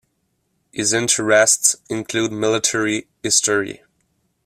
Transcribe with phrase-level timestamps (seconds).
[0.71, 3.83] His interests include military history.